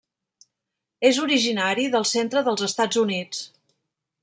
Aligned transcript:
És 1.09 1.19
originari 1.25 1.85
del 1.97 2.07
centre 2.13 2.45
dels 2.49 2.65
Estats 2.71 3.03
Units. 3.05 3.45